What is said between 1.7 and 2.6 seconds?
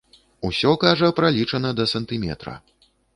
да сантыметра.